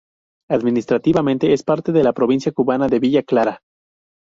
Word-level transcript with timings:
Administrativamente 0.49 1.53
es 1.53 1.61
parte 1.61 1.91
de 1.91 2.03
la 2.03 2.11
provincia 2.11 2.51
cubana 2.51 2.87
de 2.87 2.97
Villa 2.97 3.21
Clara. 3.21 3.61